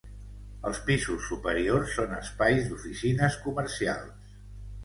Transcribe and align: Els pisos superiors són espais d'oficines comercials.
Els 0.69 0.79
pisos 0.87 1.27
superiors 1.33 1.93
són 1.97 2.17
espais 2.21 2.65
d'oficines 2.71 3.39
comercials. 3.47 4.37